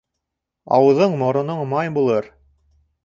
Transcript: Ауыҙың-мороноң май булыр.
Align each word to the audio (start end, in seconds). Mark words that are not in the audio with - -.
Ауыҙың-мороноң 0.77 1.61
май 1.75 1.93
булыр. 1.99 2.33